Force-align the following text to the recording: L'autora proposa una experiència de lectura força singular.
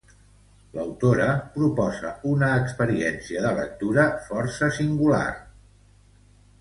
L'autora 0.77 1.27
proposa 1.57 2.13
una 2.31 2.49
experiència 2.61 3.43
de 3.47 3.53
lectura 3.61 4.07
força 4.31 4.71
singular. 4.79 5.25